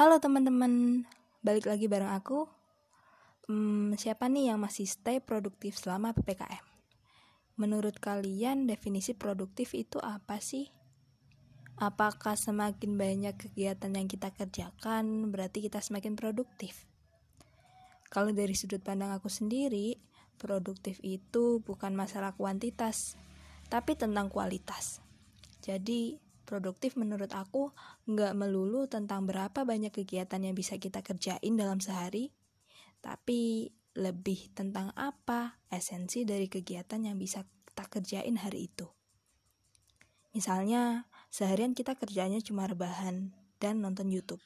Halo 0.00 0.16
teman-teman, 0.16 1.04
balik 1.44 1.68
lagi 1.68 1.84
bareng 1.84 2.08
aku. 2.08 2.48
Hmm, 3.52 3.92
siapa 4.00 4.32
nih 4.32 4.48
yang 4.48 4.56
masih 4.56 4.88
stay 4.88 5.20
produktif 5.20 5.76
selama 5.76 6.16
PPKM? 6.16 6.64
Menurut 7.60 8.00
kalian 8.00 8.64
definisi 8.64 9.12
produktif 9.12 9.76
itu 9.76 10.00
apa 10.00 10.40
sih? 10.40 10.72
Apakah 11.76 12.32
semakin 12.32 12.96
banyak 12.96 13.36
kegiatan 13.36 13.92
yang 13.92 14.08
kita 14.08 14.32
kerjakan 14.32 15.28
berarti 15.28 15.68
kita 15.68 15.84
semakin 15.84 16.16
produktif? 16.16 16.88
Kalau 18.08 18.32
dari 18.32 18.56
sudut 18.56 18.80
pandang 18.80 19.12
aku 19.12 19.28
sendiri, 19.28 20.00
produktif 20.40 20.96
itu 21.04 21.60
bukan 21.60 21.92
masalah 21.92 22.32
kuantitas, 22.32 23.20
tapi 23.68 24.00
tentang 24.00 24.32
kualitas. 24.32 25.04
Jadi, 25.60 26.29
produktif 26.50 26.98
menurut 26.98 27.30
aku 27.30 27.70
nggak 28.10 28.34
melulu 28.34 28.90
tentang 28.90 29.30
berapa 29.30 29.62
banyak 29.62 29.94
kegiatan 29.94 30.42
yang 30.42 30.58
bisa 30.58 30.74
kita 30.82 31.06
kerjain 31.06 31.54
dalam 31.54 31.78
sehari, 31.78 32.34
tapi 32.98 33.70
lebih 33.94 34.50
tentang 34.50 34.90
apa 34.98 35.62
esensi 35.70 36.26
dari 36.26 36.50
kegiatan 36.50 36.98
yang 37.06 37.14
bisa 37.14 37.46
kita 37.70 37.86
kerjain 37.86 38.34
hari 38.42 38.66
itu. 38.66 38.90
Misalnya, 40.34 41.10
seharian 41.30 41.74
kita 41.74 41.94
kerjanya 41.98 42.38
cuma 42.42 42.66
rebahan 42.66 43.34
dan 43.62 43.82
nonton 43.82 44.10
YouTube. 44.10 44.42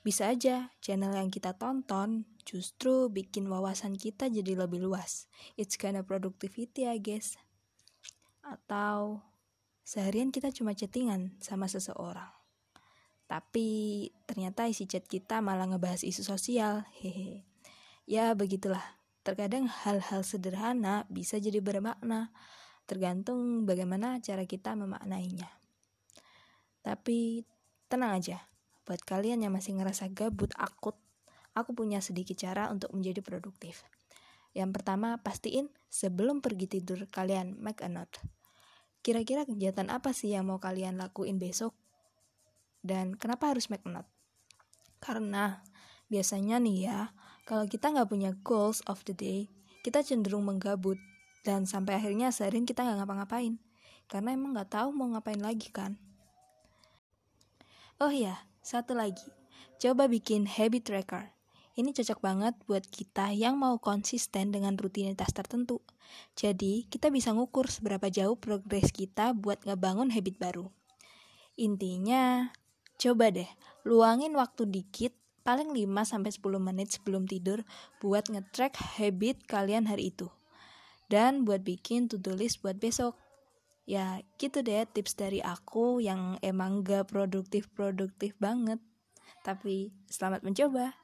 Bisa 0.00 0.32
aja 0.32 0.72
channel 0.80 1.12
yang 1.12 1.28
kita 1.28 1.56
tonton 1.60 2.24
justru 2.48 3.12
bikin 3.12 3.44
wawasan 3.52 4.00
kita 4.00 4.32
jadi 4.32 4.56
lebih 4.56 4.80
luas. 4.80 5.28
It's 5.60 5.76
kind 5.76 6.00
of 6.00 6.08
productivity, 6.08 6.88
I 6.88 6.96
guess. 6.96 7.36
Atau 8.40 9.20
Seharian 9.90 10.30
kita 10.30 10.54
cuma 10.54 10.70
chattingan 10.70 11.34
sama 11.42 11.66
seseorang. 11.66 12.30
Tapi 13.26 14.06
ternyata 14.22 14.70
isi 14.70 14.86
chat 14.86 15.02
kita 15.02 15.42
malah 15.42 15.66
ngebahas 15.66 16.06
isu 16.06 16.22
sosial. 16.22 16.86
Hehe. 17.02 17.42
Ya 18.06 18.30
begitulah. 18.38 18.86
Terkadang 19.26 19.66
hal-hal 19.66 20.22
sederhana 20.22 21.10
bisa 21.10 21.42
jadi 21.42 21.58
bermakna, 21.58 22.30
tergantung 22.86 23.66
bagaimana 23.66 24.22
cara 24.22 24.46
kita 24.46 24.78
memaknainya. 24.78 25.50
Tapi 26.86 27.42
tenang 27.90 28.14
aja, 28.14 28.46
buat 28.86 29.02
kalian 29.02 29.42
yang 29.42 29.50
masih 29.50 29.74
ngerasa 29.74 30.06
gabut 30.14 30.54
akut, 30.54 30.94
aku 31.58 31.74
punya 31.74 31.98
sedikit 31.98 32.38
cara 32.38 32.70
untuk 32.70 32.94
menjadi 32.94 33.26
produktif. 33.26 33.82
Yang 34.54 34.70
pertama, 34.70 35.18
pastiin 35.18 35.66
sebelum 35.90 36.38
pergi 36.38 36.78
tidur 36.78 37.10
kalian 37.10 37.58
make 37.58 37.82
a 37.82 37.90
note. 37.90 38.39
Kira-kira 39.00 39.48
kegiatan 39.48 39.88
apa 39.88 40.12
sih 40.12 40.36
yang 40.36 40.48
mau 40.48 40.60
kalian 40.60 41.00
lakuin 41.00 41.40
besok? 41.40 41.72
Dan 42.84 43.16
kenapa 43.16 43.52
harus 43.52 43.72
make 43.72 43.84
note? 43.88 44.08
Karena 45.00 45.64
biasanya 46.12 46.60
nih 46.60 46.78
ya, 46.84 47.00
kalau 47.48 47.64
kita 47.64 47.92
nggak 47.92 48.08
punya 48.12 48.36
goals 48.44 48.84
of 48.84 49.00
the 49.08 49.16
day, 49.16 49.48
kita 49.80 50.04
cenderung 50.04 50.44
menggabut 50.44 51.00
dan 51.40 51.64
sampai 51.64 51.96
akhirnya 51.96 52.28
seharian 52.28 52.68
kita 52.68 52.84
nggak 52.84 53.00
ngapa-ngapain 53.00 53.56
karena 54.10 54.36
emang 54.36 54.52
nggak 54.52 54.74
tahu 54.74 54.92
mau 54.92 55.08
ngapain 55.14 55.40
lagi 55.40 55.72
kan. 55.72 55.96
Oh 57.96 58.12
iya, 58.12 58.44
satu 58.60 58.92
lagi, 58.92 59.24
coba 59.80 60.10
bikin 60.10 60.44
habit 60.44 60.84
tracker. 60.84 61.32
Ini 61.78 61.94
cocok 61.94 62.18
banget 62.18 62.54
buat 62.66 62.82
kita 62.82 63.30
yang 63.30 63.54
mau 63.54 63.78
konsisten 63.78 64.50
dengan 64.50 64.74
rutinitas 64.74 65.30
tertentu. 65.30 65.78
Jadi, 66.34 66.90
kita 66.90 67.14
bisa 67.14 67.30
ngukur 67.30 67.70
seberapa 67.70 68.10
jauh 68.10 68.34
progres 68.34 68.90
kita 68.90 69.30
buat 69.38 69.62
ngebangun 69.62 70.10
habit 70.10 70.36
baru. 70.42 70.66
Intinya, 71.54 72.50
coba 72.98 73.30
deh, 73.30 73.46
luangin 73.86 74.34
waktu 74.34 74.66
dikit, 74.66 75.14
paling 75.46 75.70
5-10 75.70 76.42
menit 76.58 76.90
sebelum 76.90 77.24
tidur 77.30 77.62
buat 78.02 78.26
nge-track 78.26 78.76
habit 78.98 79.46
kalian 79.46 79.86
hari 79.86 80.10
itu. 80.10 80.26
Dan 81.06 81.46
buat 81.46 81.62
bikin 81.62 82.10
to-do 82.10 82.34
list 82.34 82.62
buat 82.62 82.78
besok. 82.82 83.14
Ya, 83.86 84.22
gitu 84.38 84.62
deh 84.62 84.86
tips 84.86 85.18
dari 85.18 85.42
aku 85.42 85.98
yang 85.98 86.38
emang 86.42 86.86
gak 86.86 87.10
produktif-produktif 87.10 88.38
banget. 88.38 88.78
Tapi 89.42 89.90
selamat 90.06 90.46
mencoba. 90.46 90.99